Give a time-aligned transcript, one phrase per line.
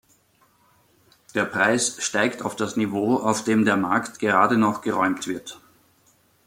[1.35, 5.61] Der Preis steigt auf das Niveau, auf dem der Markt gerade noch geräumt wird.